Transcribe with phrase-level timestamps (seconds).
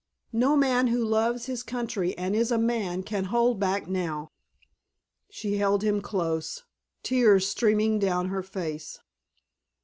[0.33, 4.31] No man who loves his country and is a man can hold back now!"
[5.29, 6.63] She held him close,
[7.03, 8.97] tears streaming down her face.